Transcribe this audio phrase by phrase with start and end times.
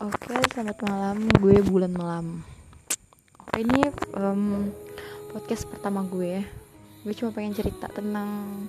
[0.00, 1.28] Oke, selamat malam.
[1.44, 2.40] Gue bulan malam.
[3.36, 3.84] Oke, ini
[4.16, 4.72] um,
[5.28, 6.40] podcast pertama gue.
[7.04, 8.64] Gue cuma pengen cerita tentang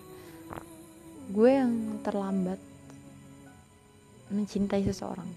[1.32, 2.60] gue yang terlambat
[4.28, 5.32] mencintai seseorang.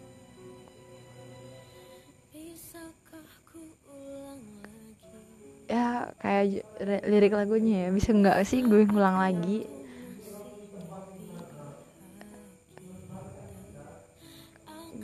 [5.70, 6.66] Ya, kayak
[7.06, 7.88] lirik lagunya ya.
[7.94, 9.62] Bisa nggak sih gue ngulang lagi?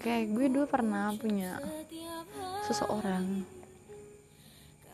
[0.01, 1.61] Kayak gue dulu pernah punya
[2.65, 3.45] seseorang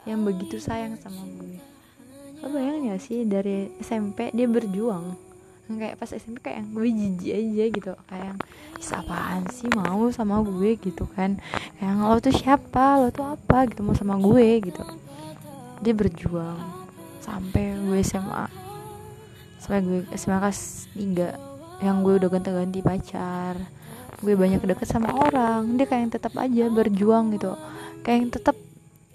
[0.02, 1.58] yang begitu sayang sama gue.
[2.42, 5.14] Lo bayangin gak sih dari SMP dia berjuang.
[5.66, 7.92] Kayak pas SMP kayak gue jijik aja gitu.
[8.06, 8.34] Kayak
[8.92, 11.38] apaan sih mau sama gue gitu kan.
[11.78, 13.02] Kayak lo tuh siapa?
[13.02, 13.66] Lo tuh apa?
[13.66, 14.82] Gitu mau sama gue gitu.
[15.82, 16.86] Dia berjuang
[17.26, 18.46] sampai gue SMA
[19.58, 23.58] sampai gue SMA kelas 3 yang gue udah ganti-ganti pacar
[24.22, 25.76] gue banyak deket sama orang.
[25.76, 27.52] Dia kayak yang tetap aja berjuang gitu.
[28.02, 28.56] Kayak yang tetap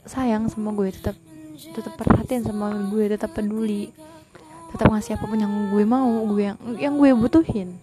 [0.05, 1.15] sayang sama gue tetap
[1.61, 3.93] tetap perhatian sama gue tetap peduli.
[4.71, 7.75] Tetap ngasih apa pun yang gue mau gue yang yang gue butuhin.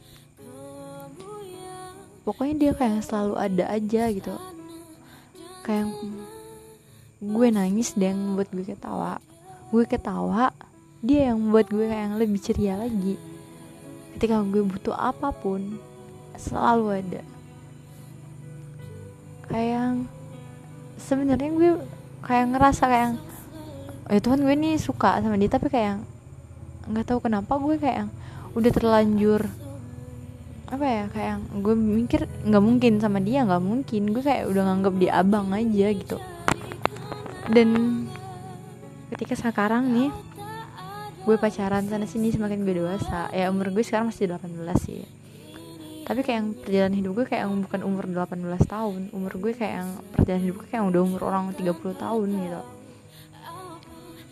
[2.25, 4.35] Pokoknya dia kayak selalu ada aja gitu.
[5.65, 5.93] Kayak
[7.19, 9.21] gue nangis dan yang buat gue ketawa.
[9.73, 10.53] Gue ketawa
[10.99, 13.15] dia yang buat gue kayak yang lebih ceria lagi.
[14.17, 15.79] Ketika gue butuh apa pun
[16.39, 17.23] selalu ada.
[19.51, 20.07] Kayak
[20.97, 21.71] sebenarnya gue
[22.23, 23.11] kayak ngerasa kayak
[24.09, 26.01] ya Tuhan gue nih suka sama dia tapi kayak
[26.89, 28.09] nggak tahu kenapa gue kayak
[28.57, 29.45] udah terlanjur
[30.69, 34.03] apa ya kayak gue mikir nggak mungkin sama dia nggak mungkin.
[34.13, 36.21] Gue kayak udah nganggap dia abang aja gitu.
[37.49, 37.69] Dan
[39.09, 40.13] ketika sekarang nih
[41.25, 43.33] gue pacaran sana sini semakin gue dewasa.
[43.33, 44.53] Ya umur gue sekarang masih 18
[44.85, 45.18] sih
[46.09, 49.01] tapi kayak yang perjalanan hidup gue kayak yang bukan umur 18 tahun.
[49.13, 51.69] Umur gue kayak yang perjalanan hidup gue kayak yang udah umur orang 30
[52.01, 52.63] tahun gitu.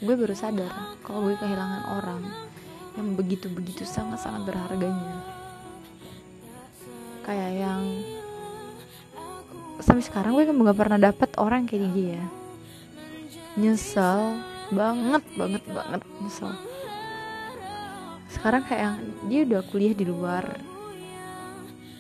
[0.01, 0.73] Gue baru sadar
[1.05, 2.25] kalau gue kehilangan orang
[2.97, 5.21] yang begitu-begitu sangat-sangat berharganya.
[7.29, 7.83] Kayak yang
[9.85, 12.25] sampai sekarang gue kan gak pernah dapet orang kayak dia.
[13.61, 14.41] Nyesel
[14.73, 16.57] banget banget banget nyesel.
[18.33, 18.97] Sekarang kayak yang
[19.29, 20.76] dia udah kuliah di luar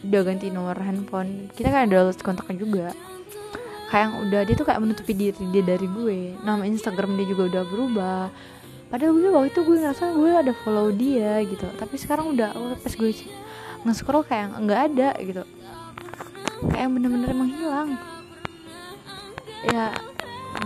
[0.06, 1.50] udah ganti nomor handphone.
[1.53, 2.87] Kita kan ada lost kontaknya juga.
[3.91, 6.19] Kayak yang udah dia tuh kayak menutupi diri dia dari gue.
[6.43, 8.22] Nama Instagram dia juga udah berubah.
[8.87, 11.66] Padahal gue waktu itu gue ngerasa gue ada follow dia gitu.
[11.75, 13.11] Tapi sekarang udah oh, pas gue
[13.87, 15.43] nge-scroll kayak nggak ada gitu.
[16.71, 17.89] Kayak yang bener-bener menghilang.
[19.66, 19.91] Ya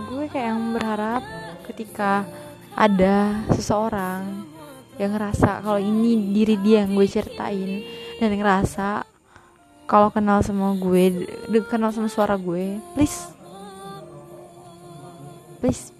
[0.09, 1.23] gue kayak yang berharap
[1.69, 2.29] ketika
[2.77, 4.47] ada seseorang
[5.01, 7.85] yang ngerasa kalau ini diri dia yang gue ceritain
[8.21, 9.10] dan ngerasa
[9.91, 11.27] kalau kenal sama gue
[11.67, 13.27] kenal sama suara gue please.
[15.59, 15.91] Please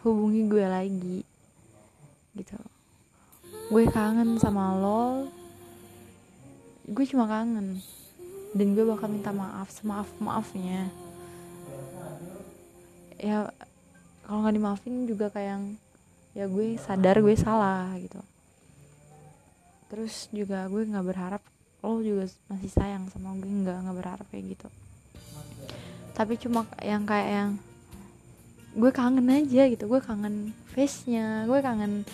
[0.00, 1.18] hubungi gue lagi.
[2.32, 2.56] Gitu.
[3.68, 5.28] Gue kangen sama lo.
[6.88, 7.84] Gue cuma kangen.
[8.56, 10.88] Dan gue bakal minta maaf semaaf maafnya.
[13.20, 13.52] Ya
[14.24, 15.64] kalau nggak dimaafin juga kayak yang
[16.32, 18.20] ya gue sadar gue salah gitu.
[19.92, 21.44] Terus juga gue nggak berharap
[21.84, 23.44] lo juga masih sayang sama gue.
[23.44, 24.68] Nggak nggak berharap kayak gitu.
[26.16, 27.50] Tapi cuma yang kayak yang
[28.72, 29.84] gue kangen aja gitu.
[29.84, 32.08] Gue kangen face nya gue kangen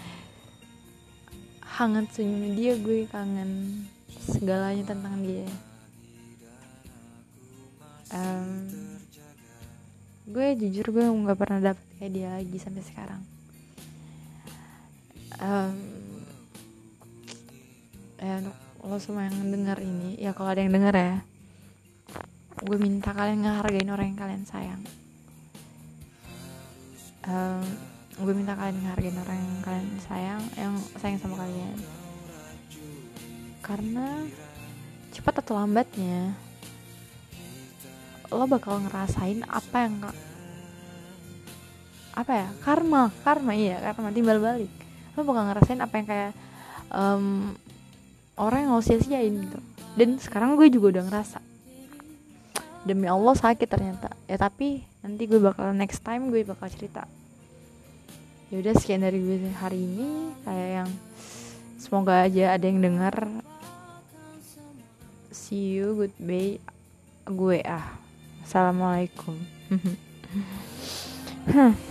[1.63, 3.87] hangat senyum dia gue kangen
[4.27, 5.47] segalanya tentang dia.
[8.11, 8.51] Um,
[10.27, 13.23] gue jujur gue nggak pernah dapet kayak dia lagi sampai sekarang.
[15.41, 15.77] Um,
[18.21, 21.21] untuk lo semua yang dengar ini ya kalau ada yang dengar ya
[22.61, 24.83] gue minta kalian ngehargain orang yang kalian sayang.
[27.25, 27.65] Um,
[28.21, 31.77] gue minta kalian ngehargain orang yang kalian sayang yang sayang sama kalian.
[33.65, 34.29] Karena
[35.17, 36.37] cepat atau lambatnya
[38.31, 39.95] lo bakal ngerasain apa yang
[42.15, 44.73] apa ya karma karma iya karma timbal balik.
[45.17, 46.33] Lo bakal ngerasain apa yang kayak
[46.93, 47.57] um,
[48.41, 49.61] orang yang lo sia-siain gitu.
[49.95, 51.39] Dan sekarang gue juga udah ngerasa
[52.89, 54.09] demi Allah sakit ternyata.
[54.25, 57.05] Ya tapi nanti gue bakal next time gue bakal cerita.
[58.49, 60.33] Ya udah sekian dari gue hari ini.
[60.49, 60.91] Kayak yang
[61.77, 63.15] semoga aja ada yang dengar
[65.31, 66.57] see you goodbye
[67.29, 67.99] gue ah.
[68.47, 69.37] Assalamualaikum